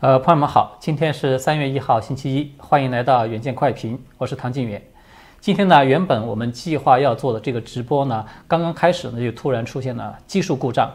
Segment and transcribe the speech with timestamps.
[0.00, 4.82] 呃，朋友们好，今天是三月一号，星期一，欢迎来到远见快评，我是唐静远。
[5.40, 10.90] 今天呢，原本我们计划要做的这个直播呢，刚刚开始呢，就突然出现了技术故障，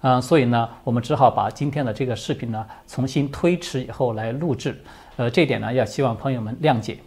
[0.00, 4.76] 嗯，所以呢，我们只好把今天的这个视频呢，重新推迟以后来录制。
[5.14, 6.98] 呃，这点呢，要希望朋友们谅解。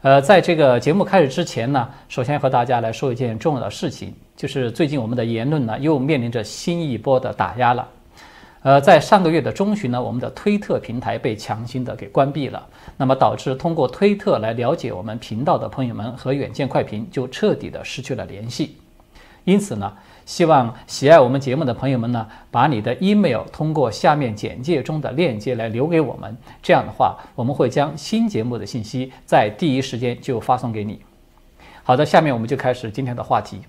[0.00, 7.86] 呃，在这个节目开始之前呢，首先和大家来说一件重要的事情，就是最近我们的言论呢，又面临着新一波的打压了。
[8.62, 18.76] 呃，在上个月的中旬呢，我们的推特平台被强行的给关闭了，那么导致通过推特来了解我们频道的朋友们和远见快评就彻底的失去了联系。
[19.44, 19.90] 因此呢，
[20.26, 31.00] 希望喜爱我们节目的朋友们呢，把你的 email 通过下面简介中的链接来留给我们，这样的话，我们会将新节目的信息在第一时间就发送给你。
[31.84, 33.60] 好的，下面我们就开始今天的话题。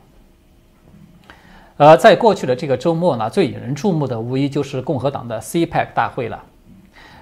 [1.79, 6.37] 呃，在过去的这个周末呢，最引人注目的无疑就是共和党的 CPAC 大会了。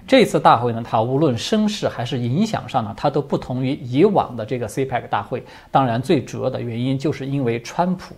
[0.08, 5.44] 这次大会呢，它无论声势还是影响上呢，它都不同于以往的这个 CPAC 大会。
[5.70, 8.16] 当然，最主要的原因就是因为川普。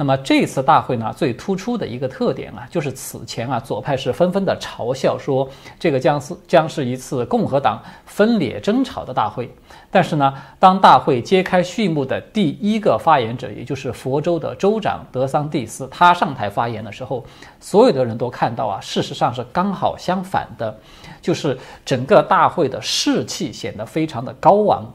[0.00, 5.46] 那么这次大会呢，最突出的一个特点啊，就是此前啊，左派是纷纷的嘲笑说，
[5.78, 9.54] 这个将是将是一次共和党分裂争吵的大会。
[9.90, 17.22] 但是呢，当大会揭开序幕的第一个发言者，也就是佛州的州长德桑蒂斯，他上台发言的时候，
[17.60, 20.74] 所有的人都看到啊，事实上是刚好相反的，
[21.20, 24.90] 就是整个大会的士气显得非常的高昂。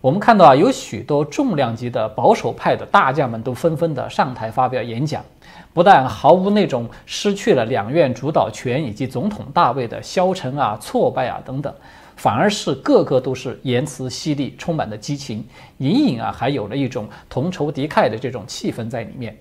[0.00, 5.24] 我们看到啊，有许多重量级的保守派的大将们都纷纷的上台发表演讲，
[5.72, 11.74] 不但毫无那种失去了两院主导权以及总统大位的消沉啊、挫败啊等等，
[12.14, 15.44] 反而是个个都是言辞犀利，充满了激情，
[15.78, 19.36] 隐隐啊还有了一种同仇敌忾的这种气氛在里面。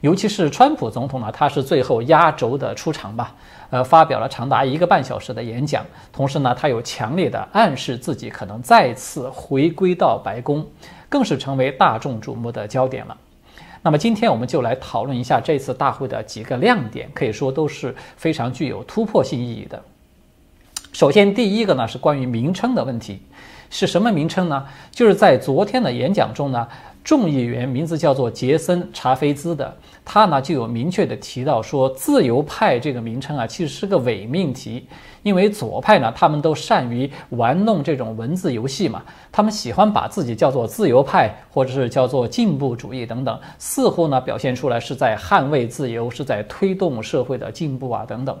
[0.00, 3.34] 尤其是川普总统呢，他是最后压轴的出场吧，
[3.70, 10.66] 呃，发表了长达一个半小时的演讲，同时呢，他有强烈的暗示自己可能再次回归到白宫，
[11.08, 13.16] 更是成为大众瞩目的焦点了。
[13.82, 19.82] 那么今天我们就来讨论一下这次大会的几个亮点，可以说都是非常具有突破性意义的。
[20.92, 23.20] 首先，第一个呢是关于名称的问题，
[23.68, 24.66] 是什么名称呢？
[24.90, 26.66] 就是在昨天的演讲中呢。
[27.04, 34.86] 众议员名字叫做杰森·查菲兹的，他呢就有明确的提到说，自由派这个名称啊，其实是个伪命题，
[35.22, 48.38] 因为左派呢，他们都善于玩弄这种文字游戏嘛，他们喜欢把自己叫做自由派，或者是叫做进步主义等等，似乎呢表现出来是在捍卫自由，是在推动社会的进步啊等等，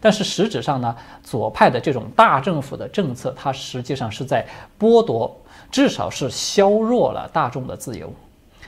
[0.00, 0.94] 但是实质上呢，
[1.24, 4.46] 左派的这种大政府的政策，它实际上是在
[4.78, 5.36] 剥夺。
[5.74, 8.08] 至少是削弱了大众的自由，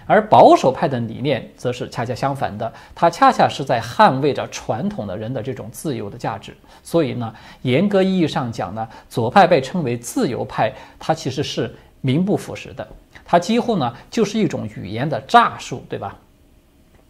[0.07, 6.53] 而保守派的理念则是恰恰相反的，它恰恰是在捍卫着传统的人的这种自由的价值。
[6.83, 12.85] 所以呢，严格意义上讲呢，左派被称为自由派，它其实是名不副实的，
[13.25, 16.19] 它几乎呢就是一种语言的诈术，对吧？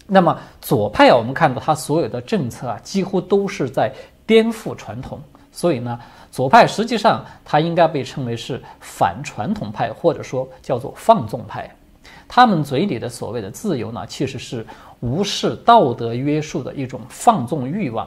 [0.06, 3.90] 那么左派啊，我们看到它所有的政策啊，几乎都是在
[4.26, 5.18] 颠覆传统，
[5.56, 5.98] 所以呢。
[6.28, 11.74] 左派实际上，它应该被称为是反传统派，或者说叫做放纵派。
[12.28, 14.66] 他们嘴里的所谓的自由呢，其实是
[15.00, 18.06] 无视道德约束的一种放纵欲望。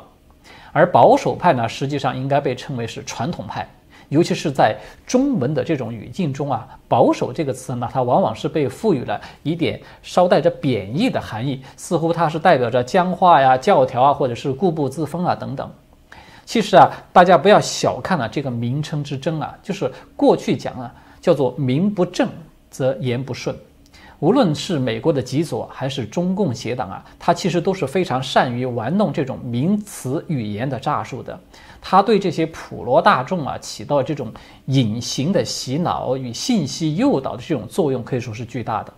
[0.72, 3.68] 而保守派呢，实际上应该被称为是传统派。
[4.10, 4.76] 尤其是在
[5.08, 15.68] 中文的这种语境中啊，保守这个词呢，它往往是被赋予了一点稍带着贬义的含义，似乎它是代表着僵化呀、教条啊，或者是固步自封啊等等。
[16.50, 22.28] 其实啊，大家不要小看了这个名称之争啊，就是过去讲啊，叫做名不正
[22.72, 23.56] 则言不顺。
[24.18, 31.40] 无论是美国的极左还是中共邪党啊，他其实都是非常善于玩弄这种名词语言的诈术的。
[31.80, 34.34] 他对这些普罗大众啊，起到这种
[34.66, 38.92] 隐形的洗脑与信息诱导的这种作用，可以说是巨大的。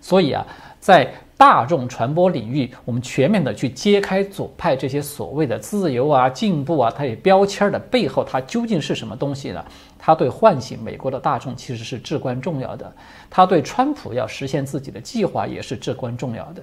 [0.00, 0.46] 所以啊，
[0.78, 9.64] 在大众传播领域，我们全面的去揭开左派这些所谓的自由啊、进步啊，它有标签的背后，它究竟是什么东西呢？
[9.98, 12.92] 它对唤醒美国的大众其实是至关重要的，
[13.30, 16.62] 它对川普要实现自己的计划也是至关重要的。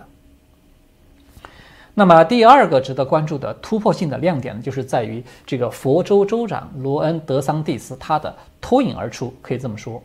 [1.95, 8.31] 那么第二个值得关注的突破性的亮点呢，就是在于这个佛州州长罗恩·德桑蒂斯他的
[8.61, 9.99] 脱颖而出，可以这么说。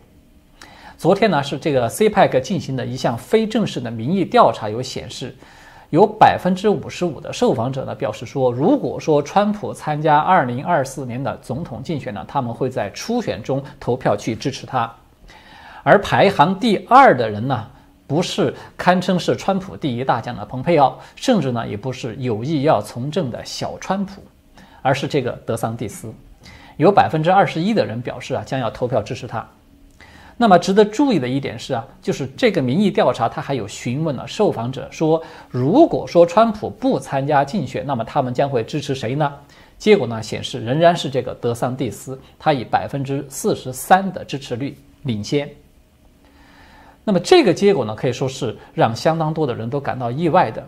[1.02, 5.34] 昨天呢，是这个 CPAC 进行的一项非正式的民意调查，有显示，
[5.90, 14.88] 有百分之五十五的受访者呢表示说，如果说川普参加二零二四年的总统竞选呢，他们会在初选中投票去支持他。
[15.82, 17.66] 而排行第二的人呢，
[18.06, 24.22] 不是堪称是川普第一大将的蓬佩奥，甚至呢也不是有意要从政的小川普，
[24.82, 26.14] 而是这个德桑蒂斯。
[26.76, 29.44] 有百分之二十一的人表示啊，将要投票支持他。
[30.36, 39.32] 那么值得注意的一点是啊，就是这个民意调查，他还有询问了受访者说，如果说川普不参加竞选，那么他们将会支持谁呢？
[39.78, 45.48] 结果呢显示仍然是这个德桑蒂斯，他以百分之四十三的支持率领先。
[47.04, 50.64] 那么这个结果呢，可以说是让相当多的人都感到意外的。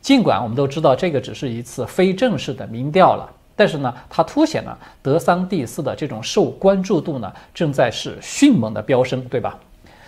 [0.00, 3.28] 尽管我们都知道这个只是一次非正式的民调了。
[3.56, 9.58] 但是呢，它凸显了德桑蒂斯的这种受关注度呢，正在是迅猛的飙升，对吧？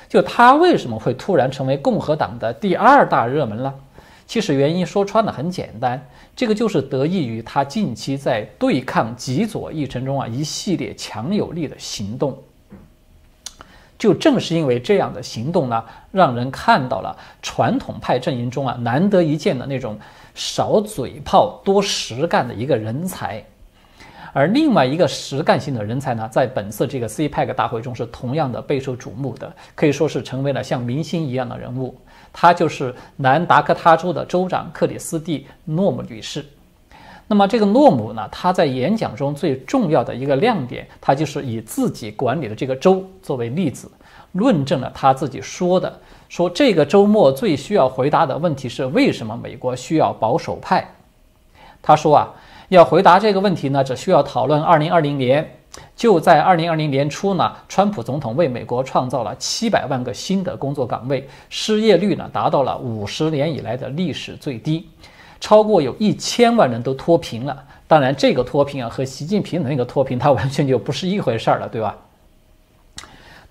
[0.07, 3.75] 就他为什么会突然成为共和党的第二大热门呢？
[4.27, 6.07] 其实原因说穿了很简单，
[6.37, 12.37] 这个就是得益于他近期在对抗极左议程中啊一系列强有力的行动。
[13.99, 19.99] 就正是因为这样的行动呢，让人看到了传统派阵营中啊难得一见的那种。
[20.39, 23.45] 少嘴炮多实干的一个人才，
[24.33, 31.93] 而另外一个实干性的人才呢，在本次这个 CPEC 大会中是同样的备受瞩目的，可以说是成为了像明星一样的人物。
[32.33, 36.45] 他就是南达科他州的州长克里斯蒂诺姆女士。
[37.27, 43.91] 那么这个诺姆呢，他在演讲中最重要的一个亮点，他就是以自己管理的这个州作为例子，
[44.31, 46.01] 论证了他自己说的。
[46.29, 50.87] 说这个周末最需要回答的问题是为什么美国需要保守派？
[51.81, 52.29] 他说啊，
[52.69, 55.55] 要回答这个问题呢，只需要讨论2020年。
[55.95, 64.89] 就在2020年初呢，川普总统为美国创造了700万个新的工作岗位，失业率呢达到了50年以来的历史最低，
[65.41, 67.65] 超过有一千万人都脱贫了。
[67.87, 71.97] 当然，这个脱贫啊和习近平的那个脱贫，它完全就不是一回事儿了，对吧？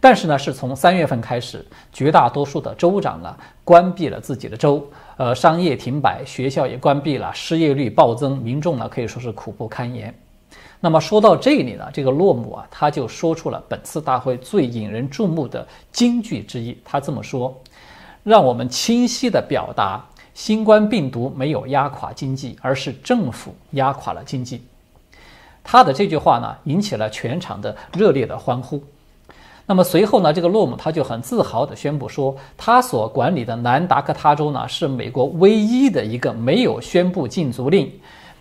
[0.08, 10.18] 但是呢，是从三月份开始，绝大多数的州长呢关闭了自己的州，呃，商业停摆，学校也关闭了，失业率暴增，民众呢可以说是苦不堪言。
[10.80, 17.54] 那么说到这里呢，这个洛姆啊，他就说出了本次大会最引人注目的金句之一，他这么说
[18.24, 20.02] ：“让我们清晰地表达，
[20.34, 24.66] 新冠病毒没有压垮经济，而是政府压垮了经济。”
[25.66, 28.82] 他的这句话呢，引起了全场的热烈的欢呼。
[29.70, 37.92] 那么随后呢，这个洛姆他就很自豪地宣布说，他所管理的南达科他州呢，是美国唯一的一个没有宣布禁足令、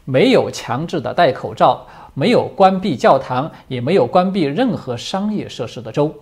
[0.04, 1.84] 没有强制的戴口罩、
[2.14, 6.14] 没有关闭教堂、也没有关闭任何商业设施的州。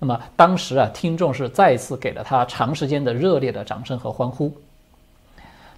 [0.00, 4.52] 那么当时啊，听众是再次给了他长时间的热烈的掌声和欢呼。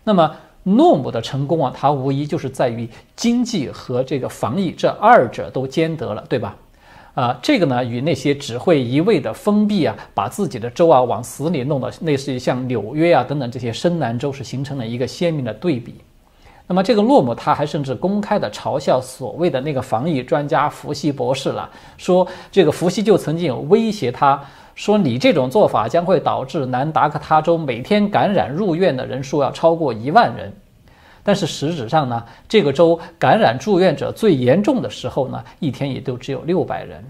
[0.04, 6.56] 那么诺姆的成功啊，他无疑就是在于经济和这个防疫这二者都兼得了，对吧？
[7.14, 15.96] 啊，这个呢，与那些只会一味的封闭啊，把自己的州啊往死里弄的，类似于像纽约啊等等这些深南州，是形成了一个鲜明的对比。
[16.68, 24.40] 那么这个洛姆他还甚至公开的嘲笑所谓的那个防疫专家福西博士了，说这个福西就曾经有威胁他
[24.76, 30.52] 说，你这种做法将会导致南达科他州每天感染入院的人数要超过一万人。
[31.22, 37.04] 但是实质上呢，这个州感染住院者最严重的时候呢，一天也都只有六百人。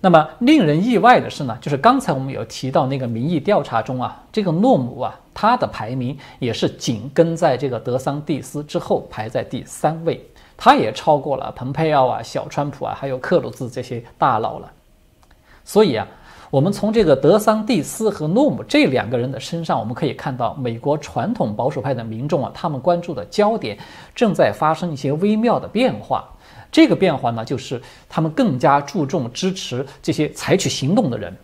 [0.00, 10.24] 那么令人意外的是呢，就是刚才我们有提到那个民意调查中啊，这个诺姆啊，他的排名也是紧跟在这个德桑蒂斯之后排在第三位，
[10.56, 14.70] 他也超过了蓬佩奥啊、小川普啊，还有克鲁兹这些大佬了。
[15.64, 16.06] 所以啊。
[16.52, 23.78] 我们从这个德桑蒂斯和诺姆这两个人的身上，我们可以看到，美国传统保守派的民众啊，他们关注的焦点
[24.14, 26.28] 正在发生一些微妙的变化。
[26.70, 31.34] 这个变化呢，就是他们更加注重支持这些采取行动的人。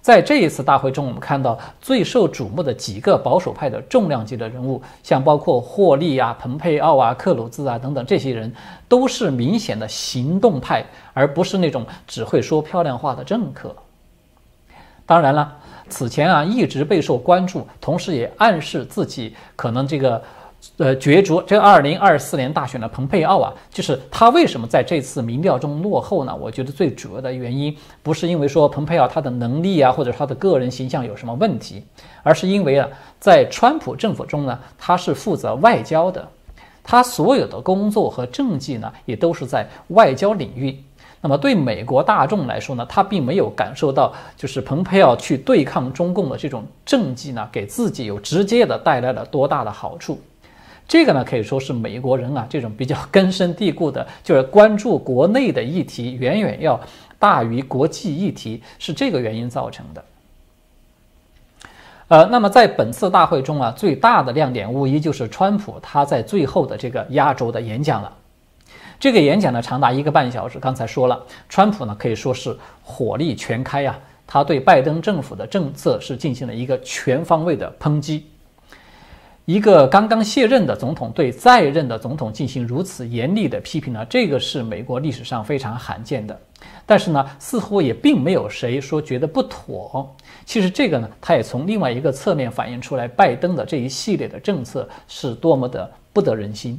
[0.00, 8.52] 在这一次大会中，我们看到最受瞩目的几个保守派的重量级的人物，像包括霍利啊、蓬佩奥啊、克鲁兹啊等等这些人，
[8.88, 10.84] 都是明显的行动派，
[11.14, 13.72] 而不是那种只会说漂亮话的政客。
[15.04, 15.56] 当然了，
[15.88, 20.22] 此前啊一直备受关注，同时也暗示自己可能这个，
[20.78, 26.34] 呃角逐这二零二四年大选的蓬佩奥啊，就是他为什么在这次民调中落后呢？
[26.34, 31.84] 我觉得最主要的原因不是因为说蓬佩奥他的能力啊，或者他的个人形象有什么问题，
[32.22, 36.26] 而是因为啊，在川普政府中呢，他是负责外交的，
[36.82, 40.82] 他所有的工作和政绩呢，也都是在外交领域。
[41.24, 50.20] 那么对美国大众来说呢，他并没有感受到，就是蓬佩奥去对抗中共的这种政绩呢，给自己有直接的带来了多大的好处。
[50.88, 56.78] 这个呢，可以说是美国人啊这种比较根深蒂固的，就是关注国内的议题远远要
[57.20, 60.04] 大于国际议题，是这个原因造成的。
[62.08, 68.12] 呃，那么在本次大会中啊，最大的亮点无疑就是川普他在最后的这个压轴的演讲了。
[69.02, 70.60] 这个演讲呢长达一个半小时。
[70.60, 78.24] 刚才说了，川普呢可以说是火力全开呀，他对拜登政府的政策是进行了一个全方位的抨击。
[79.44, 86.40] 一个刚刚卸任的总统对在任的总统进行如此严厉的批评呢，这个是美国历史上非常罕见的。
[86.86, 90.14] 但是呢，似乎也并没有谁说觉得不妥。
[90.44, 96.78] 其实这个呢，他也从另外一个侧面反映出来，拜登的这一系列的政策是多么的不得人心。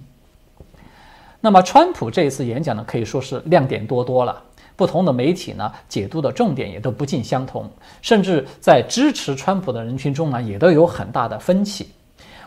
[1.45, 4.41] 那么，川普这一次演讲呢，可以说是亮点多多了。
[4.77, 7.69] 不同的媒体呢，解读的重点也都不尽相同，
[8.01, 11.89] 甚至在支持川普的人群中呢，也都有很大的分歧。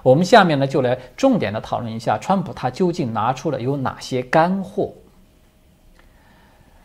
[0.03, 4.91] 我们下面呢，就来重点的讨论一下川普他究竟拿出了有哪些干货。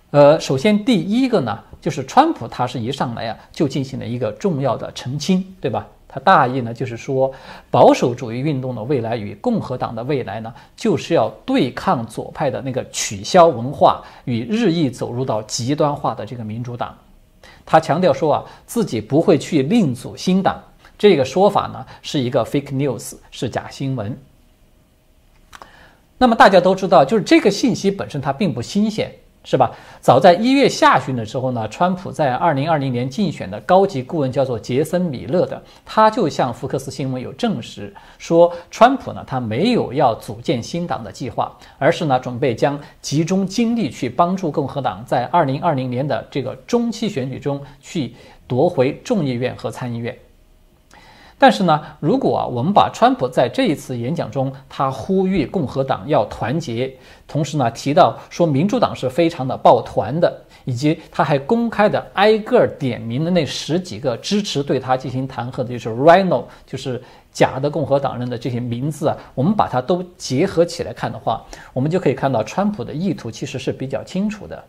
[0.09, 5.87] 呃，首先第一个呢，就是川普他是一上来啊，就进行了一个重要的澄清，对吧？
[6.13, 7.31] 他大意呢，就是说
[7.69, 16.93] 保守主义运动的未来与共和党的未来呢，就是要对抗左派的那个取消文化与日益走入到极端化的这个民主党。
[17.65, 20.61] 他强调说啊，自己不会去另组新党。
[20.97, 24.15] 这个说法呢是一个 fake news，是假新闻。
[26.17, 29.11] 那么大家都知道，就是这个信息本身它并不新鲜。
[29.43, 29.71] 是吧？
[29.99, 48.13] 早在一月下旬的时候呢，川普在二零二零年竞选的高级顾问叫做杰森·米勒的，他就向福克斯新闻有证实说，川普呢他没有要组建新党的计划，而是呢准备将集中精力去帮助共和党在二零二零年的这个中期选举中去
[48.47, 50.15] 夺回众议院和参议院。
[51.41, 56.95] 但是呢，如果啊，我们把川普在这一次演讲中，他呼吁共和党要团结，
[57.27, 60.31] 同时呢提到说民主党是非常的抱团的，
[60.65, 71.43] 以及他还公开的挨个点名的那十几个支持对他进行弹劾的，就是 Rhino，就是假的共和党人的这些名字啊，我们把它都结合起来看的话，
[71.73, 74.63] 我们就可以看到川普的意图其实是比较清楚的。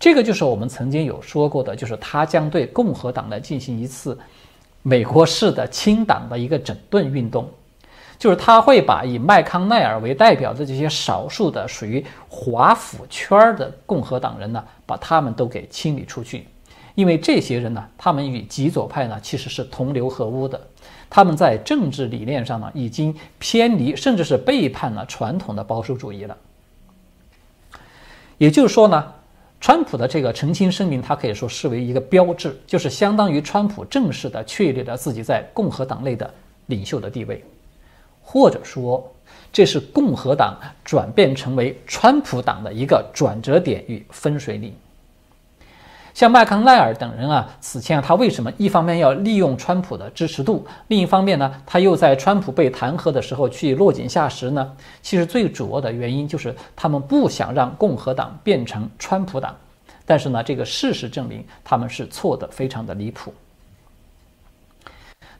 [0.00, 4.18] 这个就是我们曾经有说过的，就是他将对共和党来进行一次。
[4.88, 7.50] 美国式的清党的一个整顿运动，
[8.20, 16.46] 就是他会把以麦康奈尔为代表的这些少数的属于华府圈的共和党人呢，把他们都给清理出去。
[16.94, 20.68] 因为这些人呢，他们与极左派呢其实是同流合污的，
[21.10, 26.36] 他们在政治理念上呢已经偏离，甚至是背叛了传统的保守主义了。
[28.38, 29.14] 也就是说呢。
[29.66, 36.32] 川普的这个澄清声明，他可以说视为一个标志，就是相当于川普正式的确立了自己在共和党内的
[36.66, 37.42] 领袖的地位，
[38.22, 39.12] 或者说，
[39.52, 44.72] 这是共和党转变成为川普党的一个转折点与分水岭。
[46.16, 54.72] 像麦康奈尔等人啊，此前啊，他为什么一方面要利用川普的支持度，另一方面呢，他又在川普被弹劾的时候去落井下石呢？
[55.02, 59.54] 其实最主要的原因就是他们不想让共和党变成川普党。
[60.06, 63.34] 但是呢，这个事实证明他们是错的，非常的离谱。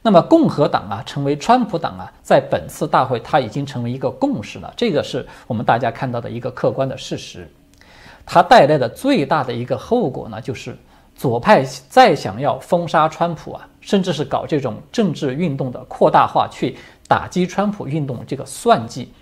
[0.03, 7.51] 那么共和党啊，成为川普党啊，在本次大会它已经成为一个共识了，这个是我们大家看到的一个客观的事实。
[8.27, 10.77] 它带来的最大的一个后果呢，就是
[11.15, 19.13] 左派再想要封杀川普啊，甚至是搞这种政治运动的扩大化去打击川普运动，这个算计，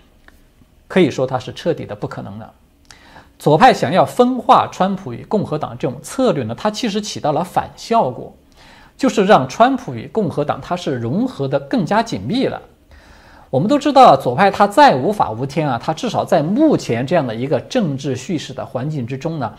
[0.87, 2.53] 可以说它是彻底的不可能的。
[3.37, 8.35] 左派想要分化川普与共和党这种策略呢，它其实起到了反效果，
[8.97, 12.61] 就是让川普与共和党它是融合的更加紧密了。
[13.55, 19.53] 我们都知道，左派他再无法无天啊，他至少在目前这样的一个政治叙事的环境之中呢，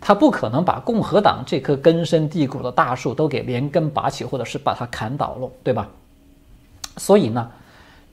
[0.00, 5.86] 他不可能把共和党这棵根深蒂固的大树都给连根拔起，或者是把它砍倒了，对吧？
[6.96, 7.46] 所以呢，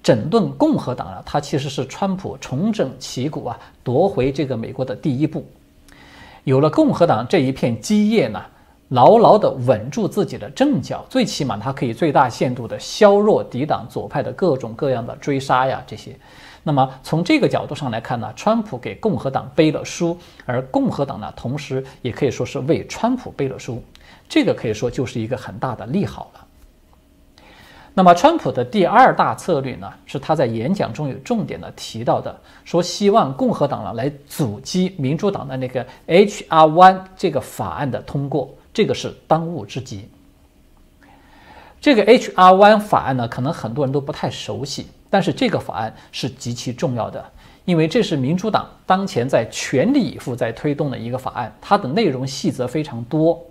[0.04, 5.46] 整顿共和党啊，它其实是川普重整旗鼓啊，夺回这个美国的第一步。
[6.44, 8.42] 有了共和党这一片基业呢。
[8.90, 16.16] 牢牢地稳住自己的阵脚，最起码它可以最大限度地削弱抵挡左派的各种各样的追杀呀，这些。
[16.64, 23.82] 那么从这个角度上来看呢，川普给共和党背了书，而共和党呢，同时也可以说是为川普背了书，
[24.28, 26.46] 这个可以说就是一个很大的利好了。
[27.94, 36.66] 那么川普的第二大策略呢，是他在演讲中有重点的提到的，说希望共和党呢来阻击民主党的那个 H.R.
[36.66, 38.50] One 这个法案的通过。
[38.74, 40.10] 这个是当务之急。
[41.82, 42.54] 这个 H.R.
[42.54, 47.24] One 法案呢，可能很多人都不太熟悉，但是这个法案是极其重要的，
[47.64, 53.42] 因为这是民主党当前在全力以赴在推动的一个法案，它的内容细则非常多。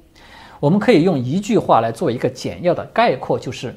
[0.61, 3.75] 我们可以用一句话来做一个简要的概括，就是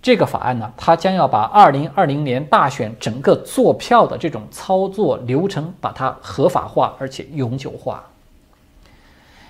[0.00, 8.04] 这个法案呢，它将要把二零二零年大选整个做票的这种操作流程把它合法化，而且永久化。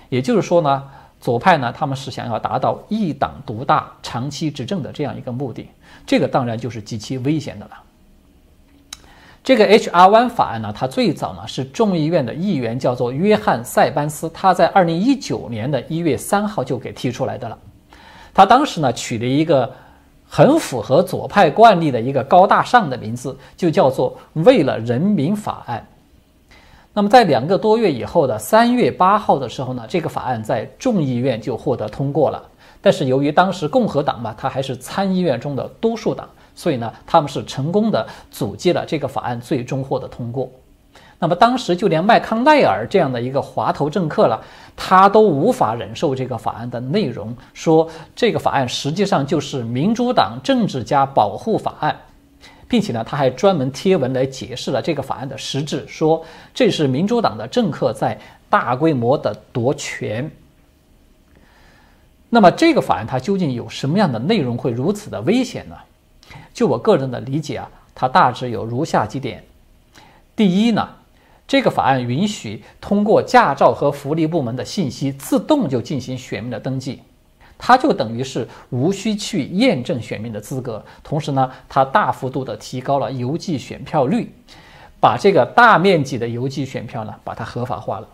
[0.09, 5.69] 也就是说呢，左派呢，他们是想要达到一党独大、长期执政的这样一个目的，
[6.05, 7.71] 这个当然就是极其危险的了。
[9.43, 10.07] 这个 H.R.
[10.07, 17.57] One 法案呢，它最早呢是众议院的议员叫做约翰·塞班斯，他在二零一九年的一月三号就给提出来的了。
[18.33, 19.73] 他当时呢取了一个
[20.27, 25.85] 很符合左派惯例的一个高大上的名字，就叫做“为了人民法案”。
[26.93, 32.43] 那么在两个多月以后的三月八号的时候呢，这个法案在众议院就获得通过了。
[32.81, 36.27] 但是由于当时共和党嘛，它还是参议院中的多数党。
[36.55, 40.49] 所以呢，他们是成功的阻击了这个法案最终获得通过。
[41.17, 44.41] 那么当时就连麦康奈尔这样的一个滑头政客了，
[44.75, 51.95] 他都无法忍受这个法案的内容，说这个法案实际上就是民主党政治家保护法案，
[52.69, 56.23] 并且呢，他还专门贴文来解释了这个法案的实质，说
[56.53, 60.31] 这是民主党的政客在大规模的夺权。
[62.29, 65.75] 那么这个法案它究竟有什么样的内容会如此的危险呢？
[66.53, 69.43] 就我个人的理解啊，它大致有如下几点：
[70.35, 70.87] 第一呢，
[71.47, 77.01] 这个法案允许通过驾照和福利部门的信息自动就进行选民的登记，
[77.59, 80.83] 它就等于是无需去验证选民的资格。
[81.03, 84.31] 同时呢，它大幅度的提高了邮寄选票率，
[84.99, 88.07] 把这个大面积的邮寄选票呢，把它合法化了。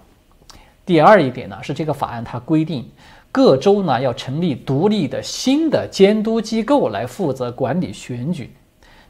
[0.86, 2.86] 第二一点呢，是这个法案它规定。
[3.32, 8.50] 各州呢要成立独立的新的监督机构来负责管理选举，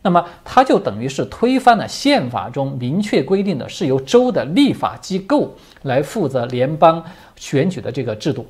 [0.01, 7.03] 那么它就等于是推翻了宪法中明确规定的是由州的立法机构来负责联邦
[7.35, 8.47] 选举的这个制度。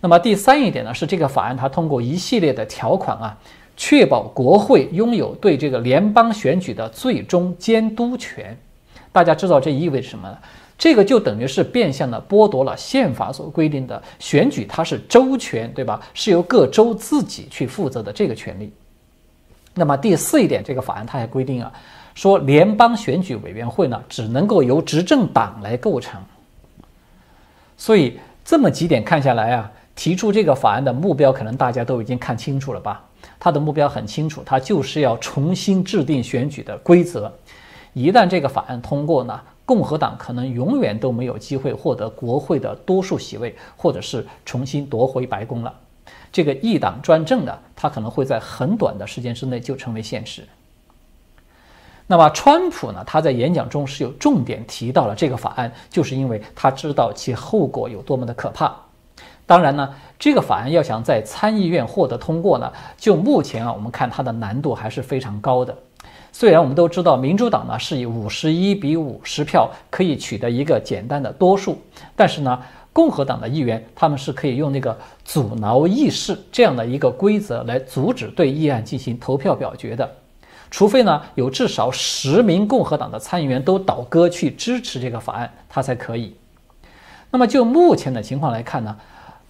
[0.00, 3.36] 那么第三一点呢是这个法案它通过一系列的条款啊，
[3.76, 8.56] 确保国会拥有对这个联邦选举的最终监督权。
[9.10, 10.38] 大家知道这意味着什么呢？
[10.76, 16.00] 这个就等于是变相的剥夺了宪法所规定的选举，它是州权，对吧？
[16.14, 18.72] 是由各州自己去负责的这个权利。
[19.74, 21.72] 那么第四一点，这个法案它还规定啊，
[22.14, 26.20] 说联邦选举委员会呢只能够由执政党来构成。
[27.76, 33.04] 所以这么几点看下来啊，提出这个法案的目标，可能大家都已经看清楚了吧？
[33.40, 37.32] 他的目标很清楚，他就是要重新制定选举的规则。
[37.94, 39.40] 一旦这个法案通过呢？
[39.64, 45.74] 共和党可能永远都没有机会获得国会的多数席位，或者是重新夺回白宫了。
[46.30, 50.46] 这个一党专政呢，他可能会在很短的时间之内就成为现实。
[52.06, 53.02] 那么，川普呢？
[53.04, 58.74] 他在演讲中是有重点提到了这个法案，就是因为他知道其后果有多么的可怕。
[59.48, 65.74] 当然呢，这个法案要想在参议院获得通过呢，就目前啊，我们看它的难度还是非常高的。
[66.30, 71.78] 虽然我们都知道民主党呢是以五十一比五十票可以取得一个简单的多数，
[72.14, 72.60] 但是呢，
[72.92, 80.06] 共和党的议员他们是可以用那个阻挠议事这样的一个规则来阻止对议案进行投票表决的，
[80.70, 86.36] 除非呢有至少十名共和党的参议员都倒戈去支持这个法案，他才可以。
[87.30, 88.94] 那么就目前的情况来看呢？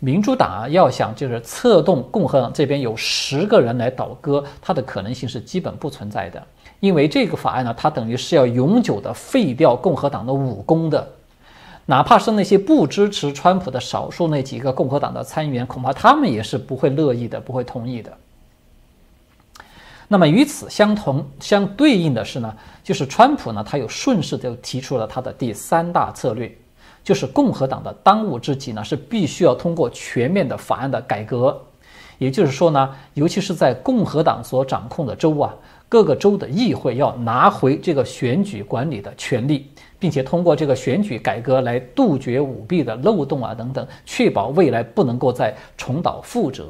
[0.01, 6.41] 民主党啊，要想就是策动共和党这边有十个人来倒戈，它的可能性是基本不存在的。
[6.79, 11.05] 因为这个法案呢，它等于是要永久的废掉共和党的武功的，
[11.87, 18.13] 哪怕是那些不支持川普的少数那几个共和党的参议员，恐怕他们也是不会乐意的，不会同意的。
[20.07, 26.57] 那么与此相同、相对应的是呢，就是川普呢，他又顺势就提出了他的第三大策略。
[27.09, 31.59] 就是共和党的当务之急呢，是必须要通过全面的法案的改革。
[32.19, 35.55] 也就是说呢，尤其是在共和党所掌控的州啊，
[35.89, 46.69] 各个州的议会要拿回这个选举管理的权利，并且通过这个选举改革来杜绝舞弊的漏洞啊等等，确保未来不能够再重蹈覆辙。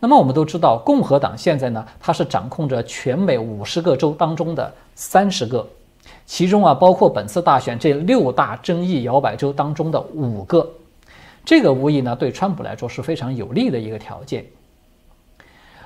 [0.00, 5.68] 那么我们都知道，共和党现在呢，它是掌控着全美五十个州当中的三十个。
[6.24, 10.68] 其中啊，包括本次大选这六大争议摇摆州当中的五个，
[11.44, 14.44] 这个无疑呢对川普来说是非常有利的一个条件。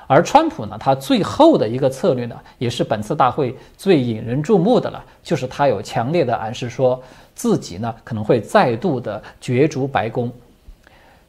[0.06, 7.00] 而川普呢，他最后的一个策略呢，也是本次大会最引人注目的了，就是他有强烈的暗示，说
[7.34, 10.32] 自己呢可能会再度的角逐白宫。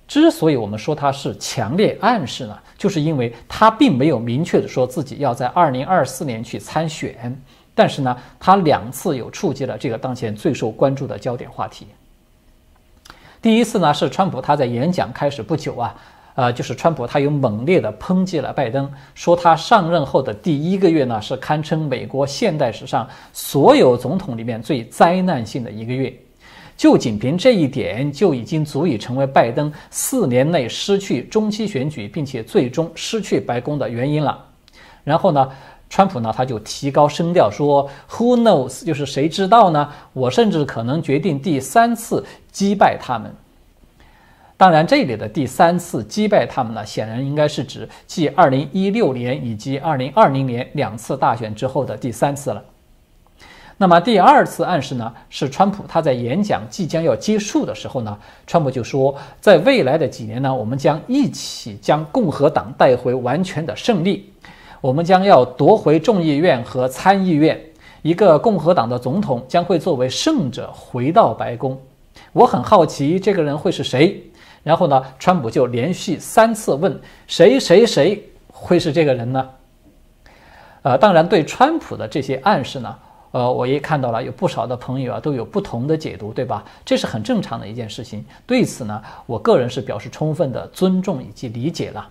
[0.07, 7.39] 之所以我们说他是强烈暗示呢，就是因为他并没有明确的说自己要在二零二四年去参选。
[7.81, 11.87] 但是呢，他两次有触及了这个当前最受关注的焦点话题。
[13.41, 15.95] 第一次呢，是川普他在演讲开始不久啊，
[16.35, 26.13] 呃，就是川普他又猛烈的抨击了拜登，说他上任后的第一个月呢是堪称美国现代史上所有总统里面最灾难性的一个月。
[26.77, 34.37] 就仅凭这一点，就已经足以成为拜登四年内失去中期选举，并且最终失去白宫的原因了。
[35.03, 35.49] 然后呢，
[35.91, 38.85] 川普呢他就提高声调说：“Who knows？
[38.85, 39.89] 就是谁知道呢？
[40.13, 43.29] 我甚至可能决定第三次击败他们。”
[44.55, 52.63] 当然，这里的第三次击败他们呢，显然应该是指继2016年以及2020年两次大选之后的第三次了。
[53.75, 64.31] 那么第二次暗示呢，是川普他在演讲即将要结束的时候呢，川普就说，在未来的几年呢，我们将一起将共和党带回完全的胜利，
[64.81, 67.59] 我们将要夺回众议院和参议院，
[68.01, 71.79] 一个共和党的总统将会作为胜者回到白宫。
[72.33, 74.19] 我很好奇这个人会是谁。
[74.63, 79.49] 然后呢，川普就连续三次问谁谁谁会是这个人呢？
[80.81, 82.95] 呃，当然对川普的这些暗示呢，
[83.31, 86.63] 呃，我也看到了有不少的朋友啊都有不同的解读，对吧？
[86.83, 88.25] 这是很正常的一件事情。
[88.47, 92.07] 对此呢，我个人是表示充分的尊重以及理解了。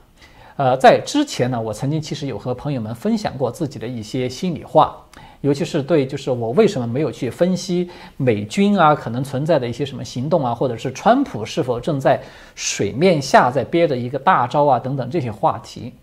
[0.60, 4.94] 呃，在之前呢，我曾经其实有和朋友们分享过自己的一些心里话。
[5.40, 12.20] 尤其是对，就是我为什么没有去分析美军啊可能存在的一些什么行动啊，或者是川普是否正在
[12.54, 15.94] 水面下在憋着一个大招啊等等这些话题。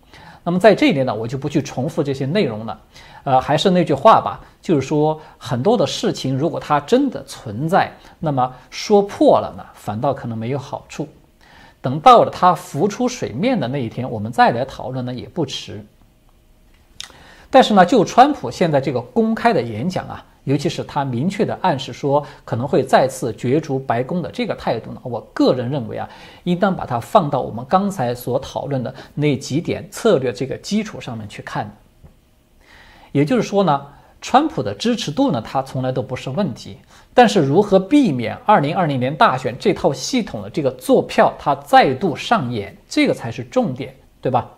[0.42, 2.80] 那么在这里呢，我就不去重复这些内容了。
[3.22, 11.06] 呃，还是那句话吧，就是说很多的事情如果它真的存在，那么说破了呢，反倒可能没有好处。
[11.80, 15.84] 等到了它浮出水面的那一天，我们再来讨论呢，也不迟。
[17.50, 26.06] 但是呢，就川普现在这个公开的演讲啊，尤其是他明确的暗示说可能会再次角逐白宫的这个态度呢，我个人认为啊，
[26.44, 31.74] 应当把它放到我们刚才所讨论的那几点策略这个基础上面去看。
[33.12, 33.86] 也就是说呢，
[34.20, 36.76] 川普的支持度呢，它从来都不是问题，
[37.14, 44.48] 但是如何避免二零二零年大选这套系统的这个坐票它再度上演，这个才是重点，对吧？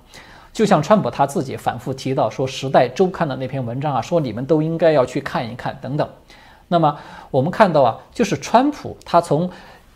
[0.52, 6.08] 就像川普他自己反复提到说，《时代周刊》的那篇文章啊，说你们都应该要去看一看等等。
[6.66, 6.98] 那么
[7.30, 9.48] 我们看到啊，就是川普他从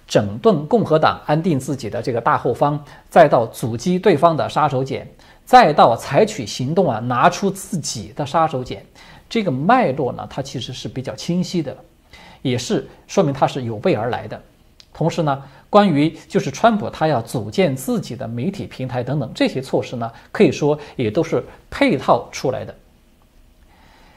[0.07, 5.05] 整顿共和党、安定自己的这个大后方，再到阻击对方的杀手锏，
[5.45, 8.79] 再到采取行动啊，拿出自己的杀手锏，
[9.29, 11.77] 这个脉络呢，它其实是比较清晰的，
[12.43, 14.41] 也是说明它是有备而来的。
[14.93, 15.43] 同时呢。
[15.71, 22.73] 关于就是川普他要组建自己的媒体平台等等这些措施呢，可以说也都是配套出来的。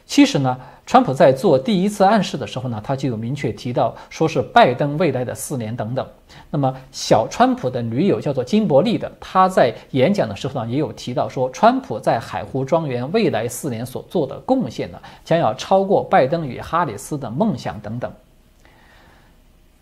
[0.08, 6.08] 其实呢，川普在做第一次暗示的时候呢，他就有明确提到说是拜登未来的四年等等。
[6.50, 18.12] 那么小川普的女友叫做金伯利的，他在演讲的时候呢，也有提到说，川普在海湖庄园未来四年所做的贡献呢，将要超过拜登与哈里斯的梦想等等。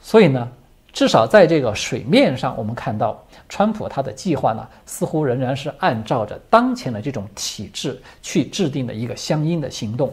[0.01, 0.49] 所以呢。
[0.95, 10.09] 至少在这个水面上，我们看到川普他的计划呢，似乎仍然是按照着当前的这种体制去制定的一个相应的行动。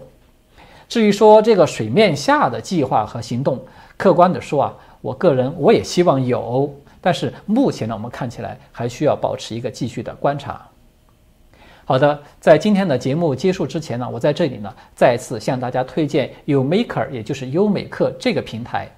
[0.88, 3.64] 至于说这个水面下的计划和行动，
[3.96, 6.68] 客观的说啊，我个人我也希望有，
[7.00, 10.66] 但是目前呢，我们看起来还需要保持一个继续的观察。
[11.84, 18.90] 好的，在今天的节目结束之前呢，我在这里呢再次向大家推荐 Umaker，也就是优美克这个平台。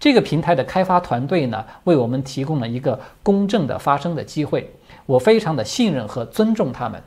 [0.00, 4.70] 这个平台的开发团队呢，为我们提供了一个公正的发声的机会，
[5.06, 7.02] 我非常的信任和尊重他们。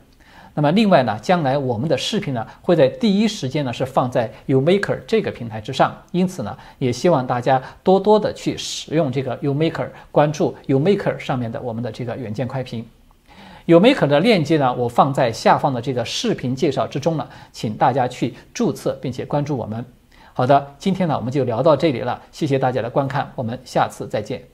[0.54, 12.84] 那么，另外呢，将来我们的视频呢，会在第一时间呢是放在 Umaker 这个平台之上，因此呢，也希望大家多多的去使用这个 Umaker，关注 Umaker 上面的我们的这个远见快评。
[13.66, 19.82] Umaker 的链接呢，我放在下方的这个视频介绍之中了，请大家去注册并且关注我们。
[20.34, 24.51] 好的，今天呢我们就聊到这里了，谢谢大家的观看，我们下次再见。